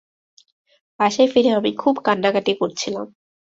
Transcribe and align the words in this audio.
বাসায় 0.99 1.29
ফিরে 1.33 1.49
আমি 1.51 1.71
খুব 1.73 1.95
কান্নাকাটি 2.05 2.53
করছিলাম। 2.61 3.07